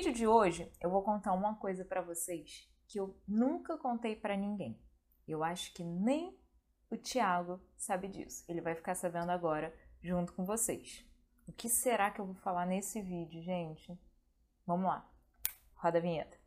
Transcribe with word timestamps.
vídeo 0.00 0.14
de 0.14 0.26
hoje 0.26 0.72
eu 0.80 0.88
vou 0.88 1.02
contar 1.02 1.34
uma 1.34 1.56
coisa 1.56 1.84
para 1.84 2.00
vocês 2.00 2.66
que 2.88 2.98
eu 2.98 3.20
nunca 3.28 3.76
contei 3.76 4.16
para 4.16 4.34
ninguém. 4.34 4.80
Eu 5.28 5.44
acho 5.44 5.74
que 5.74 5.84
nem 5.84 6.34
o 6.90 6.96
Thiago 6.96 7.60
sabe 7.76 8.08
disso. 8.08 8.42
Ele 8.48 8.62
vai 8.62 8.74
ficar 8.74 8.94
sabendo 8.94 9.30
agora 9.30 9.78
junto 10.02 10.32
com 10.32 10.46
vocês. 10.46 11.06
O 11.46 11.52
que 11.52 11.68
será 11.68 12.10
que 12.10 12.18
eu 12.18 12.24
vou 12.24 12.34
falar 12.36 12.64
nesse 12.64 13.02
vídeo, 13.02 13.42
gente? 13.42 13.94
Vamos 14.66 14.86
lá. 14.86 15.06
Roda 15.74 15.98
a 15.98 16.00
vinheta. 16.00 16.38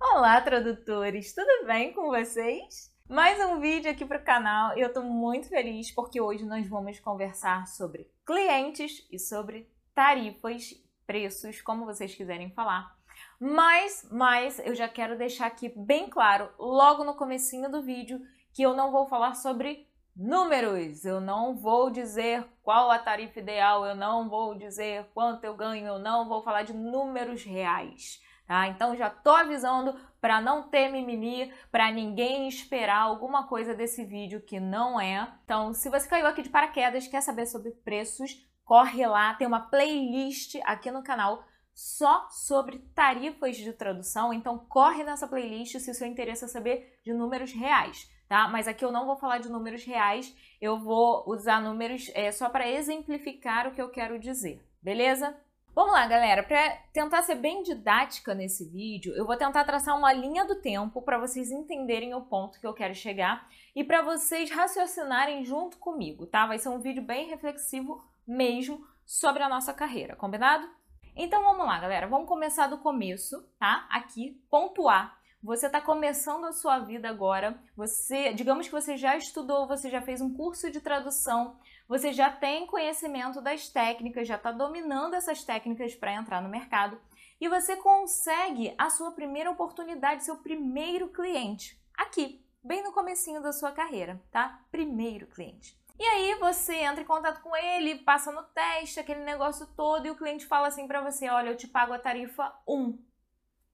Olá, 0.00 0.40
tradutores! 0.40 1.34
Tudo 1.34 1.66
bem 1.66 1.92
com 1.92 2.10
vocês? 2.10 2.95
Mais 3.08 3.38
um 3.38 3.60
vídeo 3.60 3.88
aqui 3.88 4.04
para 4.04 4.18
o 4.18 4.24
canal 4.24 4.76
e 4.76 4.80
eu 4.80 4.88
estou 4.88 5.04
muito 5.04 5.48
feliz 5.48 5.92
porque 5.92 6.20
hoje 6.20 6.44
nós 6.44 6.66
vamos 6.66 6.98
conversar 6.98 7.64
sobre 7.68 8.10
clientes 8.26 9.06
e 9.12 9.16
sobre 9.16 9.70
tarifas, 9.94 10.74
preços, 11.06 11.62
como 11.62 11.86
vocês 11.86 12.12
quiserem 12.16 12.50
falar. 12.50 12.96
Mas, 13.38 14.08
mas 14.10 14.58
eu 14.58 14.74
já 14.74 14.88
quero 14.88 15.16
deixar 15.16 15.46
aqui 15.46 15.72
bem 15.76 16.10
claro, 16.10 16.50
logo 16.58 17.04
no 17.04 17.14
comecinho 17.14 17.70
do 17.70 17.80
vídeo, 17.80 18.20
que 18.52 18.62
eu 18.62 18.74
não 18.74 18.90
vou 18.90 19.06
falar 19.06 19.34
sobre 19.34 19.88
números. 20.16 21.04
Eu 21.04 21.20
não 21.20 21.54
vou 21.54 21.90
dizer 21.90 22.44
qual 22.60 22.90
a 22.90 22.98
tarifa 22.98 23.38
ideal, 23.38 23.86
eu 23.86 23.94
não 23.94 24.28
vou 24.28 24.56
dizer 24.56 25.06
quanto 25.14 25.44
eu 25.44 25.54
ganho, 25.54 25.86
eu 25.86 26.00
não 26.00 26.28
vou 26.28 26.42
falar 26.42 26.64
de 26.64 26.74
números 26.74 27.44
reais. 27.44 28.20
Tá? 28.46 28.68
Então 28.68 28.94
já 28.96 29.10
tô 29.10 29.30
avisando 29.30 29.98
para 30.20 30.40
não 30.40 30.68
ter 30.68 30.88
mimimi, 30.88 31.52
para 31.70 31.90
ninguém 31.90 32.46
esperar 32.46 32.98
alguma 32.98 33.46
coisa 33.48 33.74
desse 33.74 34.04
vídeo 34.04 34.40
que 34.40 34.60
não 34.60 35.00
é. 35.00 35.28
Então, 35.44 35.72
se 35.72 35.90
você 35.90 36.08
caiu 36.08 36.26
aqui 36.26 36.42
de 36.42 36.48
paraquedas, 36.48 37.08
quer 37.08 37.20
saber 37.20 37.46
sobre 37.46 37.72
preços, 37.72 38.46
corre 38.64 39.06
lá, 39.06 39.34
tem 39.34 39.46
uma 39.46 39.60
playlist 39.60 40.56
aqui 40.64 40.90
no 40.90 41.02
canal 41.02 41.44
só 41.76 42.26
sobre 42.30 42.78
tarifas 42.94 43.56
de 43.56 43.72
tradução, 43.72 44.32
então 44.32 44.58
corre 44.58 45.04
nessa 45.04 45.28
playlist 45.28 45.78
se 45.78 45.90
o 45.90 45.94
seu 45.94 46.06
interesse 46.06 46.44
é 46.44 46.48
saber 46.48 46.98
de 47.04 47.12
números 47.12 47.52
reais, 47.52 48.10
tá? 48.26 48.48
Mas 48.48 48.66
aqui 48.66 48.82
eu 48.82 48.90
não 48.90 49.04
vou 49.04 49.16
falar 49.16 49.38
de 49.38 49.50
números 49.50 49.84
reais, 49.84 50.34
eu 50.60 50.78
vou 50.78 51.24
usar 51.28 51.60
números 51.60 52.10
é, 52.14 52.32
só 52.32 52.48
para 52.48 52.66
exemplificar 52.66 53.66
o 53.66 53.72
que 53.72 53.82
eu 53.82 53.90
quero 53.90 54.18
dizer, 54.18 54.66
beleza? 54.80 55.36
Vamos 55.76 55.92
lá, 55.92 56.06
galera. 56.06 56.42
Para 56.42 56.70
tentar 56.90 57.22
ser 57.22 57.34
bem 57.34 57.62
didática 57.62 58.34
nesse 58.34 58.64
vídeo, 58.64 59.14
eu 59.14 59.26
vou 59.26 59.36
tentar 59.36 59.62
traçar 59.62 59.94
uma 59.94 60.10
linha 60.10 60.42
do 60.46 60.54
tempo 60.54 61.02
para 61.02 61.18
vocês 61.18 61.50
entenderem 61.50 62.14
o 62.14 62.22
ponto 62.22 62.58
que 62.58 62.66
eu 62.66 62.72
quero 62.72 62.94
chegar 62.94 63.46
e 63.74 63.84
para 63.84 64.00
vocês 64.00 64.50
raciocinarem 64.50 65.44
junto 65.44 65.76
comigo, 65.76 66.24
tá? 66.24 66.46
Vai 66.46 66.58
ser 66.58 66.70
um 66.70 66.80
vídeo 66.80 67.02
bem 67.02 67.28
reflexivo 67.28 68.02
mesmo 68.26 68.88
sobre 69.04 69.42
a 69.42 69.50
nossa 69.50 69.74
carreira, 69.74 70.16
combinado? 70.16 70.66
Então 71.14 71.42
vamos 71.42 71.66
lá, 71.66 71.78
galera. 71.78 72.06
Vamos 72.06 72.26
começar 72.26 72.68
do 72.68 72.78
começo, 72.78 73.46
tá? 73.58 73.86
Aqui, 73.90 74.42
ponto 74.48 74.88
A. 74.88 75.14
Você 75.42 75.66
está 75.66 75.82
começando 75.82 76.46
a 76.46 76.52
sua 76.52 76.78
vida 76.78 77.10
agora. 77.10 77.60
Você, 77.76 78.32
digamos 78.32 78.66
que 78.66 78.72
você 78.72 78.96
já 78.96 79.14
estudou, 79.14 79.68
você 79.68 79.90
já 79.90 80.00
fez 80.00 80.22
um 80.22 80.34
curso 80.34 80.70
de 80.70 80.80
tradução, 80.80 81.58
você 81.88 82.12
já 82.12 82.30
tem 82.30 82.66
conhecimento 82.66 83.40
das 83.40 83.68
técnicas, 83.68 84.26
já 84.26 84.36
está 84.36 84.50
dominando 84.50 85.14
essas 85.14 85.44
técnicas 85.44 85.94
para 85.94 86.14
entrar 86.14 86.42
no 86.42 86.48
mercado 86.48 87.00
e 87.40 87.48
você 87.48 87.76
consegue 87.76 88.74
a 88.78 88.90
sua 88.90 89.12
primeira 89.12 89.50
oportunidade, 89.50 90.24
seu 90.24 90.36
primeiro 90.38 91.08
cliente, 91.08 91.80
aqui, 91.94 92.44
bem 92.62 92.82
no 92.82 92.92
comecinho 92.92 93.42
da 93.42 93.52
sua 93.52 93.72
carreira, 93.72 94.22
tá? 94.30 94.64
Primeiro 94.70 95.26
cliente. 95.26 95.78
E 95.98 96.04
aí 96.04 96.34
você 96.34 96.74
entra 96.74 97.02
em 97.02 97.06
contato 97.06 97.40
com 97.40 97.56
ele, 97.56 97.96
passa 97.96 98.30
no 98.30 98.42
teste, 98.42 99.00
aquele 99.00 99.24
negócio 99.24 99.66
todo, 99.76 100.06
e 100.06 100.10
o 100.10 100.16
cliente 100.16 100.44
fala 100.44 100.68
assim 100.68 100.86
para 100.86 101.00
você: 101.00 101.28
olha, 101.28 101.50
eu 101.50 101.56
te 101.56 101.66
pago 101.66 101.92
a 101.92 101.98
tarifa 101.98 102.52
1. 102.68 102.98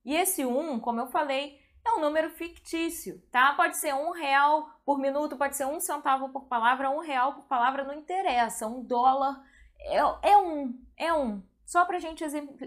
E 0.04 0.14
esse 0.14 0.44
1, 0.44 0.78
como 0.80 1.00
eu 1.00 1.06
falei, 1.08 1.60
é 1.84 1.92
um 1.92 2.00
número 2.00 2.30
fictício, 2.30 3.20
tá? 3.30 3.52
Pode 3.54 3.76
ser 3.76 3.94
um 3.94 4.12
real 4.12 4.68
por 4.84 4.98
minuto, 4.98 5.36
pode 5.36 5.56
ser 5.56 5.66
um 5.66 5.80
centavo 5.80 6.28
por 6.28 6.46
palavra, 6.46 6.90
um 6.90 7.00
real 7.00 7.34
por 7.34 7.44
palavra, 7.44 7.84
não 7.84 7.94
interessa. 7.94 8.66
Um 8.66 8.82
dólar 8.82 9.42
é, 9.80 9.98
é 10.30 10.36
um, 10.36 10.80
é 10.96 11.12
um. 11.12 11.42
Só 11.64 11.84
pra 11.84 11.98
gente 11.98 12.22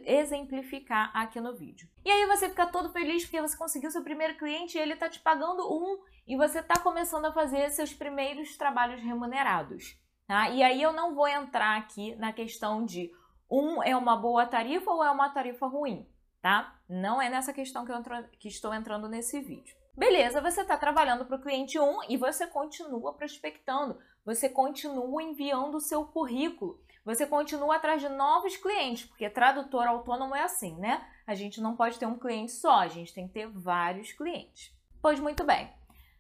exemplificar 0.06 1.12
aqui 1.16 1.40
no 1.40 1.56
vídeo. 1.56 1.88
E 2.04 2.10
aí 2.10 2.26
você 2.26 2.50
fica 2.50 2.66
todo 2.66 2.92
feliz 2.92 3.24
porque 3.24 3.42
você 3.42 3.56
conseguiu 3.56 3.92
seu 3.92 4.04
primeiro 4.04 4.38
cliente 4.38 4.78
e 4.78 4.82
ele 4.82 4.96
tá 4.96 5.08
te 5.08 5.20
pagando 5.20 5.72
um 5.72 6.00
e 6.28 6.36
você 6.36 6.62
tá 6.62 6.80
começando 6.80 7.26
a 7.26 7.32
fazer 7.32 7.70
seus 7.70 7.94
primeiros 7.94 8.58
trabalhos 8.58 9.02
remunerados, 9.02 10.00
tá? 10.28 10.50
E 10.50 10.64
aí 10.64 10.82
eu 10.82 10.92
não 10.92 11.14
vou 11.14 11.28
entrar 11.28 11.78
aqui 11.78 12.16
na 12.16 12.34
questão 12.34 12.84
de 12.84 13.12
um 13.50 13.84
é 13.84 13.96
uma 13.96 14.16
boa 14.16 14.46
tarifa 14.46 14.90
ou 14.90 15.04
é 15.04 15.12
uma 15.12 15.30
tarifa 15.30 15.68
ruim 15.68 16.08
tá? 16.46 16.75
Não 16.88 17.22
é 17.22 17.30
nessa 17.30 17.52
questão 17.52 17.86
que, 17.86 17.92
entro, 17.92 18.24
que 18.40 18.48
estou 18.48 18.74
entrando 18.74 19.10
nesse 19.10 19.40
vídeo. 19.42 19.76
Beleza, 19.98 20.42
você 20.42 20.62
está 20.62 20.78
trabalhando 20.78 21.26
para 21.26 21.38
o 21.38 21.42
cliente 21.42 21.80
1 21.80 22.10
e 22.10 22.18
você 22.18 22.46
continua 22.46 23.14
prospectando, 23.14 23.98
você 24.26 24.50
continua 24.50 25.24
enviando 25.24 25.76
o 25.76 25.80
seu 25.80 26.06
currículo, 26.06 26.80
você 27.06 27.26
continua 27.26 27.78
atrás 27.78 28.02
de 28.02 28.10
novos 28.10 28.58
clientes, 28.58 29.06
porque 29.06 29.30
tradutor 29.30 29.88
autônomo 29.88 30.36
é 30.36 30.44
assim, 30.44 30.76
né? 30.78 31.08
A 31.26 31.34
gente 31.34 31.62
não 31.62 31.76
pode 31.76 31.98
ter 31.98 32.06
um 32.06 32.20
cliente 32.20 32.52
só, 32.52 32.80
a 32.80 32.88
gente 32.88 33.14
tem 33.14 33.28
que 33.28 33.34
ter 33.34 33.48
vários 33.48 34.12
clientes. 34.12 34.76
Pois 35.02 35.20
muito 35.20 35.44
bem, 35.46 35.72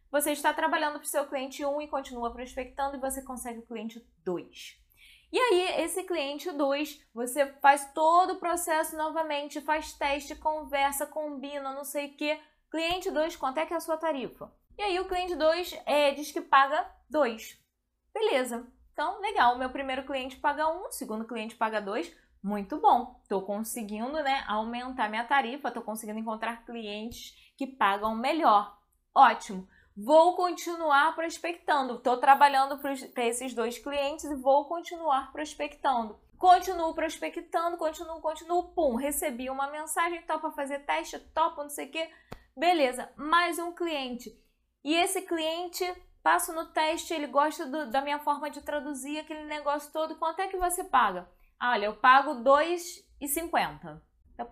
você 0.09 0.32
está 0.32 0.53
trabalhando 0.53 0.94
para 0.94 1.03
o 1.03 1.09
seu 1.09 1.28
cliente 1.28 1.66
1 1.66 1.82
e 1.82 1.88
continua 1.90 2.32
prospectando 2.32 2.96
e 2.96 3.00
você 3.00 3.22
consegue 3.22 3.59
o 3.59 3.66
cliente 3.66 4.02
2. 4.24 4.84
E 5.31 5.40
aí, 5.40 5.84
esse 5.84 6.03
cliente 6.03 6.52
2, 6.52 7.02
você 7.13 7.47
faz 7.62 7.91
todo 7.94 8.34
o 8.34 8.40
processo 8.40 8.96
novamente, 8.96 9.62
faz 9.62 9.94
teste, 9.94 10.36
conversa, 10.36 11.06
combina, 11.06 11.74
não 11.74 11.84
sei 11.84 12.08
o 12.08 12.13
que. 12.16 12.40
Cliente 12.69 13.12
2, 13.12 13.35
quanto 13.35 13.59
é 13.59 13.66
que 13.66 13.74
é 13.74 13.78
a 13.78 13.81
sua 13.81 13.97
tarifa? 13.97 14.52
E 14.78 14.81
aí, 14.81 15.00
o 15.00 15.08
cliente 15.08 15.35
2 15.35 15.81
é, 15.85 16.12
diz 16.12 16.31
que 16.31 16.41
paga 16.41 16.90
2. 17.09 17.58
Beleza. 18.14 18.66
Então, 18.94 19.19
legal, 19.19 19.58
meu 19.58 19.69
primeiro 19.69 20.06
cliente 20.06 20.38
paga 20.38 20.68
1, 20.68 20.88
um, 20.88 20.91
segundo 20.91 21.25
cliente 21.25 21.56
paga 21.56 21.81
2. 21.81 22.16
Muito 22.41 22.78
bom. 22.78 23.19
Estou 23.24 23.41
conseguindo 23.41 24.14
né, 24.22 24.44
aumentar 24.47 25.09
minha 25.09 25.25
tarifa, 25.25 25.68
estou 25.68 25.84
conseguindo 25.84 26.19
encontrar 26.19 26.64
clientes 26.64 27.35
que 27.58 27.66
pagam 27.66 28.16
melhor. 28.16 28.78
Ótimo. 29.14 29.68
Vou 29.97 30.35
continuar 30.35 31.16
prospectando. 31.16 31.95
Estou 31.95 32.17
trabalhando 32.17 32.78
para 32.78 33.25
esses 33.25 33.53
dois 33.53 33.78
clientes 33.78 34.25
e 34.25 34.35
vou 34.35 34.66
continuar 34.66 35.31
prospectando. 35.31 36.19
Continuo 36.38 36.94
prospectando, 36.94 37.78
continuo, 37.78 38.19
continuo, 38.19 38.73
pum, 38.73 38.95
recebi 38.95 39.50
uma 39.50 39.72
mensagem, 39.72 40.22
topa 40.23 40.51
fazer 40.51 40.79
teste, 40.79 41.17
topa 41.34 41.63
não 41.63 41.69
sei 41.69 41.88
o 41.88 41.91
quê. 41.91 42.09
Beleza, 42.57 43.09
mais 43.16 43.57
um 43.57 43.72
cliente. 43.72 44.38
E 44.84 44.94
esse 44.94 45.22
cliente, 45.22 45.85
passo 46.22 46.51
no 46.51 46.66
teste, 46.73 47.13
ele 47.13 47.28
gosta 47.28 47.66
do, 47.66 47.89
da 47.89 48.01
minha 48.01 48.19
forma 48.19 48.50
de 48.50 48.61
traduzir 48.61 49.19
aquele 49.19 49.45
negócio 49.45 49.94
todo. 49.94 50.17
Quanto 50.17 50.41
é 50.41 50.47
que 50.47 50.57
você 50.57 50.84
paga? 50.84 51.25
Olha, 51.61 51.85
eu 51.85 51.95
pago 51.95 52.34
R$ 52.34 52.41
2,50. 52.41 54.01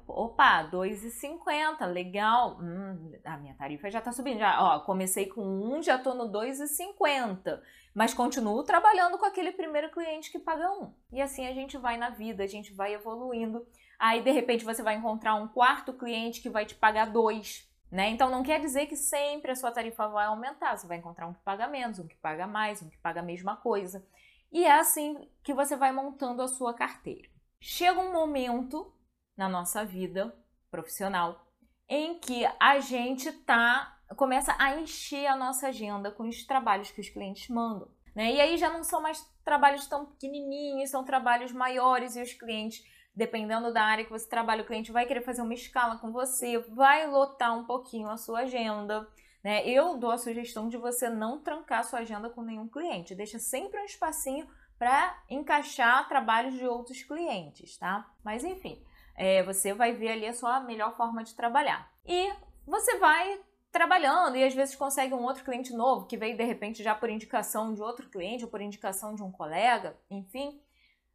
Opa, 0.07 0.69
2,50, 0.71 1.85
legal. 1.85 2.57
Hum, 2.61 3.11
a 3.23 3.37
minha 3.37 3.53
tarifa 3.55 3.89
já 3.89 3.99
tá 3.99 4.11
subindo. 4.11 4.39
Já, 4.39 4.61
ó, 4.61 4.79
comecei 4.79 5.25
com 5.25 5.41
1, 5.41 5.83
já 5.83 5.97
tô 5.97 6.13
no 6.13 6.31
2,50. 6.31 7.61
Mas 7.93 8.13
continuo 8.13 8.63
trabalhando 8.63 9.17
com 9.17 9.25
aquele 9.25 9.51
primeiro 9.51 9.91
cliente 9.91 10.31
que 10.31 10.39
paga 10.39 10.71
1. 10.71 10.93
E 11.11 11.21
assim 11.21 11.45
a 11.45 11.53
gente 11.53 11.77
vai 11.77 11.97
na 11.97 12.09
vida, 12.09 12.43
a 12.43 12.47
gente 12.47 12.73
vai 12.73 12.93
evoluindo. 12.93 13.65
Aí, 13.99 14.21
de 14.21 14.31
repente, 14.31 14.65
você 14.65 14.81
vai 14.81 14.95
encontrar 14.95 15.35
um 15.35 15.47
quarto 15.47 15.93
cliente 15.93 16.41
que 16.41 16.49
vai 16.49 16.65
te 16.65 16.75
pagar 16.75 17.05
2. 17.05 17.71
Né? 17.91 18.09
Então 18.09 18.31
não 18.31 18.41
quer 18.41 18.59
dizer 18.59 18.87
que 18.87 18.95
sempre 18.95 19.51
a 19.51 19.55
sua 19.55 19.71
tarifa 19.71 20.07
vai 20.07 20.25
aumentar. 20.25 20.75
Você 20.75 20.87
vai 20.87 20.97
encontrar 20.97 21.27
um 21.27 21.33
que 21.33 21.41
paga 21.41 21.67
menos, 21.67 21.99
um 21.99 22.07
que 22.07 22.15
paga 22.15 22.47
mais, 22.47 22.81
um 22.81 22.89
que 22.89 22.97
paga 22.97 23.19
a 23.19 23.23
mesma 23.23 23.55
coisa. 23.55 24.03
E 24.51 24.63
é 24.65 24.71
assim 24.71 25.29
que 25.43 25.53
você 25.53 25.75
vai 25.75 25.91
montando 25.91 26.41
a 26.41 26.47
sua 26.47 26.73
carteira. 26.73 27.27
Chega 27.59 27.99
um 27.99 28.11
momento 28.11 28.92
na 29.35 29.49
nossa 29.49 29.83
vida 29.83 30.35
profissional 30.69 31.45
em 31.89 32.17
que 32.19 32.45
a 32.59 32.79
gente 32.79 33.31
tá 33.31 33.93
começa 34.15 34.55
a 34.59 34.79
encher 34.79 35.25
a 35.27 35.35
nossa 35.35 35.67
agenda 35.67 36.11
com 36.11 36.27
os 36.27 36.45
trabalhos 36.45 36.91
que 36.91 37.01
os 37.01 37.09
clientes 37.09 37.49
mandam. 37.49 37.89
Né? 38.15 38.33
E 38.33 38.41
aí 38.41 38.57
já 38.57 38.69
não 38.69 38.83
são 38.83 39.01
mais 39.01 39.25
trabalhos 39.43 39.87
tão 39.87 40.05
pequenininhos, 40.05 40.89
são 40.89 41.03
trabalhos 41.03 41.51
maiores 41.51 42.15
e 42.15 42.21
os 42.21 42.33
clientes, 42.33 42.83
dependendo 43.15 43.73
da 43.73 43.83
área 43.83 44.05
que 44.05 44.11
você 44.11 44.27
trabalha, 44.27 44.63
o 44.63 44.67
cliente 44.67 44.91
vai 44.91 45.05
querer 45.05 45.23
fazer 45.23 45.41
uma 45.41 45.53
escala 45.53 45.97
com 45.97 46.11
você, 46.11 46.59
vai 46.59 47.07
lotar 47.07 47.57
um 47.57 47.65
pouquinho 47.65 48.09
a 48.09 48.17
sua 48.17 48.41
agenda. 48.41 49.07
Né? 49.43 49.67
Eu 49.67 49.97
dou 49.97 50.11
a 50.11 50.17
sugestão 50.17 50.69
de 50.69 50.77
você 50.77 51.09
não 51.09 51.41
trancar 51.41 51.83
sua 51.83 51.99
agenda 51.99 52.29
com 52.29 52.41
nenhum 52.41 52.67
cliente, 52.67 53.15
deixa 53.15 53.39
sempre 53.39 53.79
um 53.79 53.85
espacinho 53.85 54.47
para 54.77 55.17
encaixar 55.29 56.07
trabalhos 56.07 56.53
de 56.53 56.65
outros 56.65 57.03
clientes, 57.03 57.77
tá? 57.77 58.09
Mas 58.23 58.43
enfim, 58.43 58.83
é, 59.15 59.43
você 59.43 59.73
vai 59.73 59.93
ver 59.93 60.09
ali 60.09 60.27
a 60.27 60.33
sua 60.33 60.59
melhor 60.59 60.95
forma 60.95 61.23
de 61.23 61.35
trabalhar. 61.35 61.91
E 62.05 62.31
você 62.65 62.97
vai 62.97 63.39
trabalhando 63.71 64.37
e 64.37 64.43
às 64.43 64.53
vezes 64.53 64.75
consegue 64.75 65.13
um 65.13 65.23
outro 65.23 65.43
cliente 65.43 65.73
novo 65.73 66.05
que 66.05 66.15
veio 66.15 66.37
de 66.37 66.43
repente 66.43 66.83
já 66.83 66.93
por 66.93 67.09
indicação 67.09 67.73
de 67.73 67.81
outro 67.81 68.07
cliente 68.07 68.43
ou 68.43 68.49
por 68.49 68.61
indicação 68.61 69.15
de 69.15 69.23
um 69.23 69.31
colega, 69.31 69.97
enfim, 70.09 70.61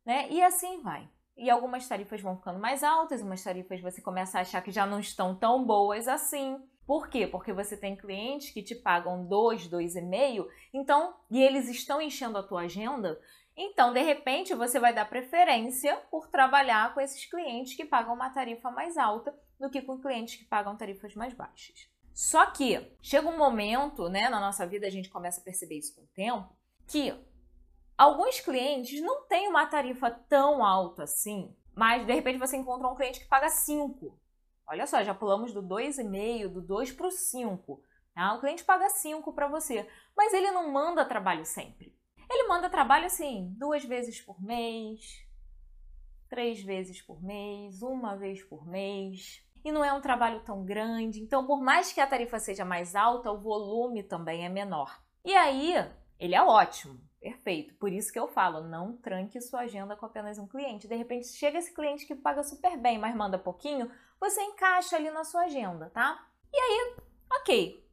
né? 0.04 0.28
E 0.28 0.42
assim 0.42 0.82
vai. 0.82 1.08
E 1.36 1.48
algumas 1.48 1.86
tarifas 1.86 2.20
vão 2.20 2.36
ficando 2.36 2.58
mais 2.58 2.82
altas, 2.82 3.22
umas 3.22 3.44
tarifas 3.44 3.80
você 3.80 4.02
começa 4.02 4.38
a 4.38 4.40
achar 4.40 4.60
que 4.60 4.72
já 4.72 4.84
não 4.84 4.98
estão 4.98 5.36
tão 5.36 5.64
boas 5.64 6.08
assim. 6.08 6.60
Por 6.84 7.08
quê? 7.08 7.26
Porque 7.26 7.52
você 7.52 7.76
tem 7.76 7.94
clientes 7.94 8.50
que 8.50 8.62
te 8.62 8.74
pagam 8.74 9.24
2, 9.24 9.68
2,5, 9.68 10.48
então, 10.72 11.14
e 11.30 11.40
eles 11.40 11.68
estão 11.68 12.02
enchendo 12.02 12.38
a 12.38 12.42
tua 12.42 12.62
agenda, 12.62 13.20
então, 13.60 13.92
de 13.92 14.00
repente, 14.00 14.54
você 14.54 14.78
vai 14.78 14.94
dar 14.94 15.08
preferência 15.08 15.96
por 16.12 16.28
trabalhar 16.28 16.94
com 16.94 17.00
esses 17.00 17.26
clientes 17.26 17.74
que 17.74 17.84
pagam 17.84 18.14
uma 18.14 18.30
tarifa 18.30 18.70
mais 18.70 18.96
alta 18.96 19.36
do 19.58 19.68
que 19.68 19.82
com 19.82 20.00
clientes 20.00 20.36
que 20.36 20.44
pagam 20.44 20.76
tarifas 20.76 21.12
mais 21.16 21.34
baixas. 21.34 21.90
Só 22.14 22.46
que 22.46 22.96
chega 23.02 23.28
um 23.28 23.36
momento, 23.36 24.08
né, 24.08 24.28
na 24.28 24.38
nossa 24.38 24.64
vida 24.64 24.86
a 24.86 24.90
gente 24.90 25.10
começa 25.10 25.40
a 25.40 25.44
perceber 25.44 25.76
isso 25.76 25.92
com 25.96 26.02
o 26.02 26.08
tempo, 26.14 26.56
que 26.86 27.12
alguns 27.96 28.38
clientes 28.38 29.00
não 29.02 29.26
têm 29.26 29.48
uma 29.48 29.66
tarifa 29.66 30.08
tão 30.08 30.64
alta 30.64 31.02
assim, 31.02 31.52
mas 31.74 32.06
de 32.06 32.12
repente 32.12 32.38
você 32.38 32.56
encontra 32.56 32.86
um 32.86 32.94
cliente 32.94 33.18
que 33.18 33.28
paga 33.28 33.48
5. 33.48 34.16
Olha 34.68 34.86
só, 34.86 35.02
já 35.02 35.14
pulamos 35.14 35.52
do 35.52 35.62
2,5, 35.62 36.48
do 36.48 36.62
2 36.62 36.92
para 36.92 37.08
o 37.08 37.10
5. 37.10 37.82
Tá? 38.14 38.34
O 38.34 38.40
cliente 38.40 38.64
paga 38.64 38.88
5 38.88 39.32
para 39.32 39.48
você, 39.48 39.88
mas 40.16 40.32
ele 40.32 40.52
não 40.52 40.70
manda 40.70 41.04
trabalho 41.04 41.44
sempre. 41.44 41.97
Ele 42.30 42.48
manda 42.48 42.68
trabalho 42.68 43.06
assim, 43.06 43.54
duas 43.56 43.84
vezes 43.84 44.20
por 44.20 44.42
mês, 44.42 45.24
três 46.28 46.62
vezes 46.62 47.00
por 47.00 47.22
mês, 47.22 47.82
uma 47.82 48.16
vez 48.16 48.42
por 48.42 48.66
mês 48.66 49.42
e 49.64 49.72
não 49.72 49.84
é 49.84 49.92
um 49.92 50.00
trabalho 50.00 50.40
tão 50.40 50.64
grande. 50.64 51.20
Então, 51.20 51.46
por 51.46 51.60
mais 51.60 51.92
que 51.92 52.00
a 52.00 52.06
tarifa 52.06 52.38
seja 52.38 52.64
mais 52.64 52.94
alta, 52.94 53.30
o 53.30 53.38
volume 53.38 54.02
também 54.02 54.44
é 54.44 54.48
menor. 54.48 55.02
E 55.24 55.34
aí, 55.34 55.74
ele 56.18 56.34
é 56.34 56.42
ótimo, 56.42 57.00
perfeito. 57.20 57.74
Por 57.74 57.92
isso 57.92 58.12
que 58.12 58.18
eu 58.18 58.28
falo, 58.28 58.62
não 58.62 58.96
tranque 58.96 59.40
sua 59.40 59.60
agenda 59.60 59.96
com 59.96 60.06
apenas 60.06 60.38
um 60.38 60.46
cliente. 60.46 60.88
De 60.88 60.96
repente, 60.96 61.28
chega 61.28 61.58
esse 61.58 61.74
cliente 61.74 62.06
que 62.06 62.14
paga 62.14 62.42
super 62.42 62.76
bem, 62.78 62.98
mas 62.98 63.14
manda 63.14 63.38
pouquinho, 63.38 63.90
você 64.20 64.40
encaixa 64.42 64.96
ali 64.96 65.10
na 65.10 65.24
sua 65.24 65.42
agenda, 65.42 65.90
tá? 65.90 66.26
E 66.52 66.58
aí, 66.58 66.96
ok. 67.40 67.87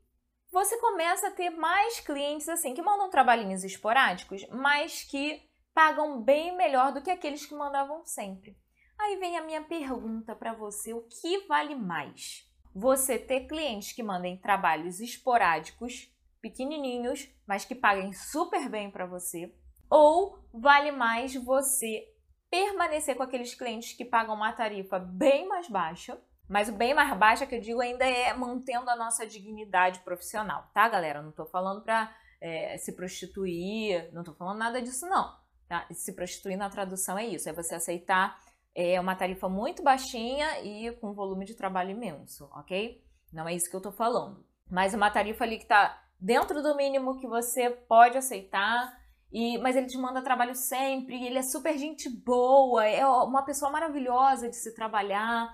Você 0.56 0.78
começa 0.78 1.28
a 1.28 1.32
ter 1.32 1.50
mais 1.50 2.00
clientes 2.00 2.48
assim 2.48 2.74
que 2.74 2.82
mandam 2.82 3.10
trabalhinhos 3.10 3.66
esporádicos, 3.66 4.48
mas 4.48 5.04
que 5.04 5.42
pagam 5.74 6.22
bem 6.22 6.56
melhor 6.56 6.94
do 6.94 7.02
que 7.02 7.12
aqueles 7.12 7.46
que 7.46 7.54
mandavam 7.54 8.06
sempre. 8.06 8.58
Aí 8.98 9.18
vem 9.18 9.38
a 9.38 9.44
minha 9.44 9.62
pergunta 9.66 10.34
para 10.34 10.54
você: 10.54 10.94
o 10.94 11.02
que 11.02 11.46
vale 11.46 11.76
mais? 11.76 12.50
Você 12.74 13.20
ter 13.20 13.48
clientes 13.48 13.92
que 13.92 14.02
mandem 14.02 14.38
trabalhos 14.38 15.02
esporádicos, 15.02 16.10
pequenininhos, 16.42 17.30
mas 17.46 17.66
que 17.66 17.76
paguem 17.76 18.14
super 18.14 18.70
bem 18.70 18.90
para 18.90 19.06
você? 19.06 19.54
Ou 19.90 20.40
vale 20.54 20.90
mais 20.90 21.36
você 21.36 22.08
permanecer 22.50 23.18
com 23.18 23.24
aqueles 23.24 23.54
clientes 23.54 23.92
que 23.92 24.06
pagam 24.06 24.34
uma 24.34 24.54
tarifa 24.54 25.00
bem 25.00 25.50
mais 25.50 25.68
baixa? 25.68 26.18
Mas 26.48 26.70
o 26.70 26.74
bem 26.74 26.94
mais 26.94 27.18
baixa 27.18 27.46
que 27.46 27.56
eu 27.56 27.62
digo 27.62 27.82
ainda 27.82 28.06
é 28.06 28.34
mantendo 28.34 28.90
a 28.90 28.96
nossa 28.96 29.26
dignidade 29.26 30.00
profissional, 30.00 30.70
tá, 30.74 30.88
galera? 30.88 31.22
Não 31.22 31.32
tô 31.32 31.46
falando 31.46 31.82
pra 31.82 32.16
é, 32.40 32.78
se 32.78 32.96
prostituir, 32.96 34.12
não 34.14 34.24
tô 34.24 34.34
falando 34.34 34.60
nada 34.60 34.82
disso, 34.82 35.08
não. 35.08 35.36
Tá? 35.68 35.88
Se 35.92 36.14
prostituir 36.14 36.58
na 36.58 36.70
tradução 36.70 37.18
é 37.18 37.26
isso, 37.26 37.50
é 37.50 37.54
você 37.54 37.74
aceitar 37.76 38.40
é 38.76 39.00
uma 39.00 39.16
tarifa 39.16 39.48
muito 39.48 39.82
baixinha 39.82 40.62
e 40.62 40.92
com 40.98 41.14
volume 41.14 41.46
de 41.46 41.56
trabalho 41.56 41.92
imenso, 41.92 42.50
ok? 42.54 43.02
Não 43.32 43.48
é 43.48 43.56
isso 43.56 43.70
que 43.70 43.76
eu 43.76 43.82
tô 43.82 43.92
falando. 43.92 44.46
Mas 44.70 44.94
uma 44.94 45.10
tarifa 45.10 45.46
ali 45.46 45.58
que 45.58 45.66
tá 45.66 46.04
dentro 46.20 46.62
do 46.62 46.76
mínimo 46.76 47.18
que 47.18 47.26
você 47.26 47.70
pode 47.70 48.18
aceitar, 48.18 48.94
e, 49.32 49.58
mas 49.60 49.78
ele 49.78 49.88
te 49.88 49.98
manda 49.98 50.22
trabalho 50.22 50.54
sempre, 50.54 51.26
ele 51.26 51.38
é 51.38 51.42
super 51.42 51.78
gente 51.78 52.10
boa, 52.10 52.86
é 52.86 53.06
uma 53.08 53.44
pessoa 53.44 53.72
maravilhosa 53.72 54.50
de 54.50 54.56
se 54.56 54.76
trabalhar. 54.76 55.54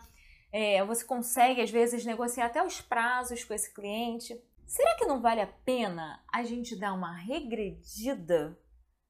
É, 0.51 0.83
você 0.83 1.06
consegue, 1.06 1.62
às 1.62 1.71
vezes, 1.71 2.06
negociar 2.06 2.48
até 2.48 2.63
os 2.63 2.81
prazos 2.81 3.44
com 3.44 3.53
esse 3.53 3.74
cliente. 3.74 4.39
Será 4.65 4.95
que 4.95 5.06
não 5.06 5.21
vale 5.21 5.42
a 5.42 5.48
pena 5.48 6.24
a 6.31 6.44
gente 6.44 6.75
dar 6.75 6.94
uma 6.94 7.15
regredida 7.15 8.57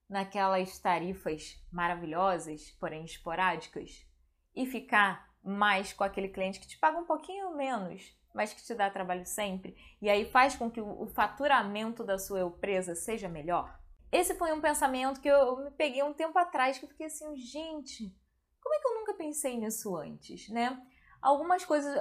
naquelas 0.09 0.77
tarifas 0.77 1.57
maravilhosas, 1.71 2.71
porém 2.79 3.05
esporádicas, 3.05 4.05
e 4.55 4.65
ficar 4.65 5.29
mais 5.43 5.93
com 5.93 6.03
aquele 6.03 6.27
cliente 6.27 6.59
que 6.59 6.67
te 6.67 6.77
paga 6.77 6.99
um 6.99 7.05
pouquinho 7.05 7.55
menos, 7.55 8.15
mas 8.33 8.53
que 8.53 8.63
te 8.63 8.75
dá 8.75 8.89
trabalho 8.89 9.25
sempre, 9.25 9.75
e 10.01 10.09
aí 10.09 10.29
faz 10.29 10.55
com 10.55 10.69
que 10.69 10.81
o 10.81 11.07
faturamento 11.07 12.03
da 12.03 12.19
sua 12.19 12.41
empresa 12.41 12.93
seja 12.93 13.29
melhor? 13.29 13.79
Esse 14.11 14.35
foi 14.35 14.51
um 14.51 14.59
pensamento 14.59 15.21
que 15.21 15.29
eu 15.29 15.57
me 15.63 15.71
peguei 15.71 16.03
um 16.03 16.13
tempo 16.13 16.37
atrás, 16.37 16.77
que 16.77 16.85
eu 16.85 16.89
fiquei 16.89 17.05
assim, 17.05 17.35
gente, 17.37 18.13
como 18.61 18.75
é 18.75 18.79
que 18.79 18.87
eu 18.87 18.95
nunca 18.95 19.13
pensei 19.13 19.57
nisso 19.57 19.95
antes, 19.95 20.49
né? 20.49 20.77
Algumas 21.21 21.63
coisas, 21.63 21.95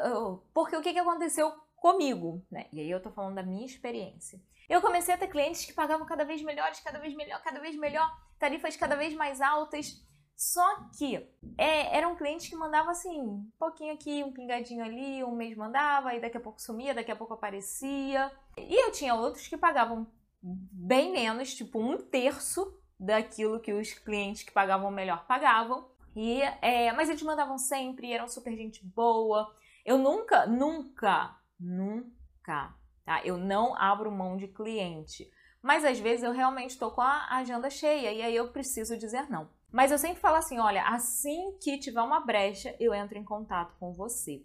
porque 0.54 0.76
o 0.76 0.82
que, 0.82 0.92
que 0.92 0.98
aconteceu 0.98 1.52
comigo, 1.76 2.44
né? 2.50 2.66
E 2.72 2.80
aí 2.80 2.90
eu 2.90 3.02
tô 3.02 3.10
falando 3.10 3.34
da 3.34 3.42
minha 3.42 3.66
experiência. 3.66 4.40
Eu 4.68 4.80
comecei 4.80 5.14
a 5.14 5.18
ter 5.18 5.26
clientes 5.26 5.64
que 5.64 5.72
pagavam 5.72 6.06
cada 6.06 6.24
vez 6.24 6.42
melhores, 6.42 6.78
cada 6.80 6.98
vez 6.98 7.14
melhor, 7.14 7.42
cada 7.42 7.58
vez 7.58 7.76
melhor, 7.76 8.08
tarifas 8.38 8.76
cada 8.76 8.94
vez 8.94 9.14
mais 9.14 9.40
altas. 9.40 10.00
Só 10.36 10.64
que 10.96 11.16
é, 11.58 11.98
eram 11.98 12.16
clientes 12.16 12.48
que 12.48 12.56
mandavam 12.56 12.90
assim, 12.92 13.20
um 13.20 13.50
pouquinho 13.58 13.92
aqui, 13.92 14.22
um 14.22 14.32
pingadinho 14.32 14.82
ali, 14.82 15.22
um 15.22 15.36
mês 15.36 15.54
mandava, 15.54 16.14
e 16.14 16.20
daqui 16.20 16.38
a 16.38 16.40
pouco 16.40 16.62
sumia, 16.62 16.94
daqui 16.94 17.10
a 17.10 17.16
pouco 17.16 17.34
aparecia. 17.34 18.32
E 18.56 18.86
eu 18.86 18.90
tinha 18.90 19.14
outros 19.14 19.48
que 19.48 19.58
pagavam 19.58 20.06
bem 20.42 21.12
menos, 21.12 21.54
tipo 21.54 21.78
um 21.78 21.98
terço 21.98 22.74
daquilo 22.98 23.60
que 23.60 23.72
os 23.72 23.92
clientes 23.92 24.42
que 24.42 24.52
pagavam 24.52 24.90
melhor 24.90 25.26
pagavam. 25.26 25.89
E, 26.14 26.42
é, 26.62 26.92
mas 26.92 27.08
eles 27.08 27.22
mandavam 27.22 27.58
sempre, 27.58 28.12
eram 28.12 28.28
super 28.28 28.56
gente 28.56 28.84
boa. 28.84 29.54
Eu 29.84 29.98
nunca, 29.98 30.46
nunca, 30.46 31.36
nunca 31.58 32.74
tá? 33.10 33.20
Eu 33.24 33.36
não 33.36 33.74
abro 33.76 34.10
mão 34.10 34.36
de 34.36 34.46
cliente. 34.46 35.28
Mas 35.60 35.84
às 35.84 35.98
vezes 35.98 36.22
eu 36.22 36.32
realmente 36.32 36.70
estou 36.70 36.92
com 36.92 37.00
a 37.00 37.26
agenda 37.36 37.68
cheia 37.68 38.12
e 38.12 38.22
aí 38.22 38.36
eu 38.36 38.52
preciso 38.52 38.96
dizer 38.96 39.28
não. 39.28 39.50
Mas 39.70 39.90
eu 39.90 39.98
sempre 39.98 40.20
falo 40.20 40.36
assim: 40.36 40.60
olha, 40.60 40.84
assim 40.86 41.58
que 41.60 41.76
tiver 41.78 42.00
uma 42.00 42.20
brecha, 42.20 42.74
eu 42.78 42.94
entro 42.94 43.18
em 43.18 43.24
contato 43.24 43.74
com 43.80 43.92
você. 43.92 44.44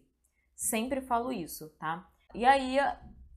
Sempre 0.56 1.01
falo 1.01 1.31
isso, 1.31 1.69
tá? 1.79 2.09
E 2.33 2.44
aí 2.44 2.77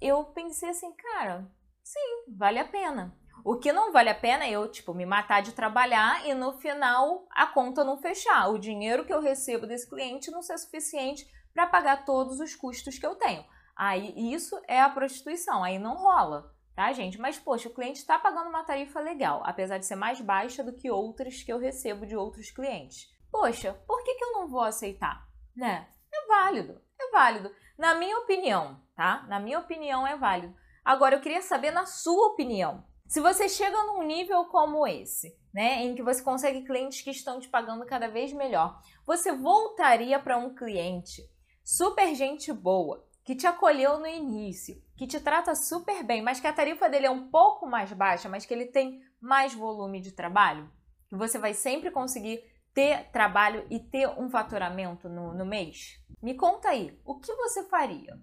eu 0.00 0.24
pensei 0.24 0.70
assim, 0.70 0.92
cara, 0.92 1.46
sim, 1.82 2.24
vale 2.28 2.58
a 2.58 2.64
pena. 2.64 3.14
O 3.44 3.56
que 3.56 3.72
não 3.72 3.92
vale 3.92 4.10
a 4.10 4.14
pena 4.14 4.44
é 4.44 4.50
eu, 4.50 4.70
tipo, 4.70 4.92
me 4.92 5.06
matar 5.06 5.40
de 5.42 5.52
trabalhar 5.52 6.26
e 6.26 6.34
no 6.34 6.52
final 6.58 7.26
a 7.30 7.46
conta 7.46 7.84
não 7.84 7.96
fechar. 7.96 8.48
O 8.48 8.58
dinheiro 8.58 9.04
que 9.04 9.12
eu 9.12 9.20
recebo 9.20 9.66
desse 9.66 9.88
cliente 9.88 10.30
não 10.30 10.42
ser 10.42 10.58
suficiente 10.58 11.26
para 11.54 11.66
pagar 11.66 12.04
todos 12.04 12.40
os 12.40 12.54
custos 12.54 12.98
que 12.98 13.06
eu 13.06 13.14
tenho. 13.14 13.44
Aí 13.76 14.32
isso 14.32 14.60
é 14.66 14.80
a 14.80 14.90
prostituição, 14.90 15.62
aí 15.62 15.78
não 15.78 15.96
rola, 15.96 16.52
tá, 16.74 16.92
gente? 16.92 17.18
Mas, 17.18 17.38
poxa, 17.38 17.68
o 17.68 17.74
cliente 17.74 18.00
está 18.00 18.18
pagando 18.18 18.48
uma 18.48 18.64
tarifa 18.64 18.98
legal, 19.00 19.42
apesar 19.44 19.78
de 19.78 19.86
ser 19.86 19.94
mais 19.94 20.20
baixa 20.20 20.64
do 20.64 20.72
que 20.72 20.90
outras 20.90 21.42
que 21.42 21.52
eu 21.52 21.58
recebo 21.58 22.04
de 22.04 22.16
outros 22.16 22.50
clientes. 22.50 23.08
Poxa, 23.30 23.74
por 23.86 24.02
que, 24.02 24.14
que 24.14 24.24
eu 24.24 24.32
não 24.32 24.48
vou 24.48 24.62
aceitar? 24.62 25.28
Né? 25.54 25.86
É 26.12 26.26
válido, 26.26 26.80
é 27.00 27.10
válido. 27.10 27.54
Na 27.78 27.94
minha 27.94 28.18
opinião, 28.18 28.80
tá? 28.96 29.24
Na 29.28 29.38
minha 29.38 29.60
opinião 29.60 30.06
é 30.06 30.16
válido. 30.16 30.56
Agora, 30.84 31.14
eu 31.14 31.20
queria 31.20 31.42
saber 31.42 31.70
na 31.70 31.86
sua 31.86 32.28
opinião. 32.28 32.84
Se 33.08 33.22
você 33.22 33.48
chega 33.48 33.84
num 33.84 34.02
nível 34.02 34.44
como 34.44 34.86
esse, 34.86 35.34
né, 35.52 35.82
em 35.82 35.94
que 35.94 36.02
você 36.02 36.22
consegue 36.22 36.66
clientes 36.66 37.00
que 37.00 37.10
estão 37.10 37.40
te 37.40 37.48
pagando 37.48 37.86
cada 37.86 38.06
vez 38.06 38.34
melhor, 38.34 38.82
você 39.06 39.32
voltaria 39.32 40.18
para 40.18 40.36
um 40.36 40.54
cliente 40.54 41.22
super 41.64 42.14
gente 42.14 42.52
boa, 42.52 43.08
que 43.24 43.34
te 43.34 43.46
acolheu 43.46 43.98
no 43.98 44.06
início, 44.06 44.76
que 44.94 45.06
te 45.06 45.18
trata 45.18 45.54
super 45.54 46.04
bem, 46.04 46.20
mas 46.20 46.38
que 46.38 46.46
a 46.46 46.52
tarifa 46.52 46.86
dele 46.86 47.06
é 47.06 47.10
um 47.10 47.30
pouco 47.30 47.66
mais 47.66 47.90
baixa, 47.94 48.28
mas 48.28 48.44
que 48.44 48.52
ele 48.52 48.66
tem 48.66 49.00
mais 49.18 49.54
volume 49.54 50.02
de 50.02 50.12
trabalho, 50.12 50.70
que 51.08 51.16
você 51.16 51.38
vai 51.38 51.54
sempre 51.54 51.90
conseguir 51.90 52.44
ter 52.74 53.10
trabalho 53.10 53.66
e 53.70 53.80
ter 53.80 54.06
um 54.20 54.28
faturamento 54.28 55.08
no, 55.08 55.32
no 55.32 55.46
mês? 55.46 55.98
Me 56.22 56.34
conta 56.34 56.68
aí, 56.68 57.00
o 57.06 57.18
que 57.18 57.34
você 57.34 57.64
faria? 57.70 58.20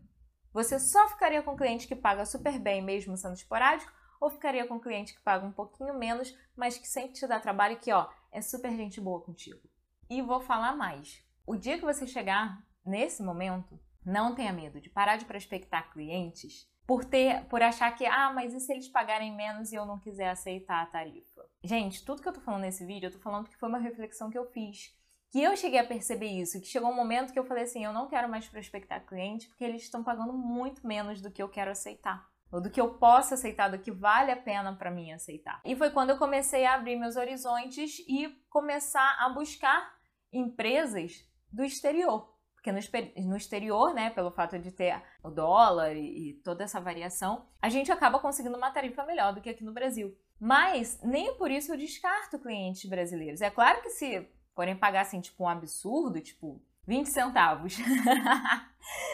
Você 0.54 0.80
só 0.80 1.08
ficaria 1.08 1.42
com 1.42 1.58
cliente 1.58 1.88
que 1.88 1.96
paga 1.96 2.24
super 2.24 2.60
bem, 2.60 2.84
mesmo 2.84 3.18
sendo 3.18 3.34
esporádico, 3.34 3.92
ou 4.20 4.30
ficaria 4.30 4.68
com 4.68 4.80
cliente 4.80 5.14
que 5.14 5.22
paga 5.22 5.46
um 5.46 5.52
pouquinho 5.52 5.98
menos, 5.98 6.38
mas 6.56 6.78
que 6.78 6.88
sempre 6.88 7.14
te 7.14 7.28
dá 7.28 7.40
trabalho 7.40 7.74
e 7.74 7.80
que, 7.80 7.92
ó, 7.92 8.10
é 8.32 8.42
super 8.42 8.72
gente 8.76 9.00
boa 9.02 9.22
contigo? 9.22 9.62
E 10.10 10.22
vou 10.22 10.40
falar 10.42 10.76
mais. 10.76 11.24
O 11.46 11.56
dia 11.56 11.78
que 11.78 11.86
você 11.86 12.08
chegar 12.08 12.64
nesse 12.86 13.24
momento, 13.24 13.80
não 14.06 14.36
tenha 14.36 14.54
medo 14.54 14.80
de 14.80 14.90
parar 14.90 15.18
de 15.18 15.26
prospectar 15.26 15.92
clientes 15.92 16.70
por 16.86 17.04
ter, 17.04 17.46
por 17.46 17.64
achar 17.64 17.92
que, 17.96 18.06
ah, 18.06 18.32
mas 18.32 18.54
e 18.54 18.60
se 18.60 18.72
eles 18.72 18.88
pagarem 18.88 19.36
menos 19.36 19.72
e 19.72 19.76
eu 19.76 19.86
não 19.86 19.98
quiser 19.98 20.30
aceitar 20.30 20.84
a 20.84 20.86
tarifa? 20.86 21.44
Gente, 21.64 22.06
tudo 22.06 22.22
que 22.22 22.28
eu 22.28 22.34
tô 22.34 22.40
falando 22.40 22.62
nesse 22.62 22.86
vídeo, 22.86 23.08
eu 23.08 23.12
tô 23.12 23.18
falando 23.18 23.50
que 23.50 23.58
foi 23.58 23.68
uma 23.68 23.80
reflexão 23.80 24.30
que 24.30 24.38
eu 24.38 24.46
fiz. 24.46 24.96
que 25.32 25.42
eu 25.42 25.58
cheguei 25.58 25.80
a 25.80 25.88
perceber 25.88 26.28
isso, 26.28 26.62
que 26.62 26.68
chegou 26.68 26.90
um 26.90 26.96
momento 26.96 27.34
que 27.34 27.40
eu 27.40 27.46
falei 27.46 27.64
assim, 27.64 27.84
eu 27.84 27.92
não 27.92 28.08
quero 28.08 28.30
mais 28.30 28.48
prospectar 28.48 29.06
cliente 29.06 29.48
porque 29.48 29.64
eles 29.64 29.82
estão 29.82 30.04
pagando 30.04 30.32
muito 30.32 30.86
menos 30.86 31.20
do 31.20 31.32
que 31.32 31.42
eu 31.42 31.50
quero 31.50 31.72
aceitar 31.72 32.30
ou 32.56 32.62
do 32.62 32.70
que 32.70 32.80
eu 32.80 32.94
posso 32.94 33.34
aceitar, 33.34 33.68
do 33.68 33.78
que 33.78 33.92
vale 33.92 34.32
a 34.32 34.38
pena 34.38 34.74
para 34.74 34.90
mim 34.90 35.12
aceitar. 35.12 35.60
E 35.66 35.76
foi 35.76 35.90
quando 35.90 36.12
eu 36.12 36.18
comecei 36.18 36.66
a 36.66 36.76
abrir 36.76 36.96
meus 36.96 37.18
horizontes 37.18 38.00
e 38.08 38.30
começar 38.50 39.18
a 39.20 39.28
buscar 39.28 39.94
empresas 40.32 41.30
do 41.52 41.66
exterior. 41.66 42.34
Porque 42.54 42.72
no, 42.72 43.36
exterior, 43.36 43.94
né, 43.94 44.10
pelo 44.10 44.32
fato 44.32 44.58
de 44.58 44.72
ter 44.72 45.04
o 45.22 45.30
dólar 45.30 45.98
e, 45.98 46.30
e 46.30 46.34
toda 46.46 46.64
essa 46.64 46.80
variação, 46.80 47.46
a 47.62 47.68
gente 47.68 47.92
acaba 47.92 48.20
conseguindo 48.20 48.56
uma 48.56 48.72
tarifa 48.72 49.04
melhor 49.04 49.34
do 49.34 49.42
que 49.42 49.50
aqui 49.50 49.64
no 49.66 49.74
Brasil. 49.74 50.18
Mas 50.40 50.98
nem 51.04 51.36
por 51.36 51.52
isso 51.52 51.74
eu 51.74 51.78
descarto 51.78 52.40
clientes 52.40 52.90
brasileiros. 52.90 53.42
É 53.42 53.50
claro 53.50 53.82
que 53.82 53.90
se 53.90 54.30
forem 54.56 54.78
pagar 54.78 55.02
assim, 55.02 55.20
tipo, 55.20 55.44
um 55.44 55.50
absurdo, 55.50 56.22
tipo, 56.22 56.64
20 56.88 57.08
centavos. 57.08 57.78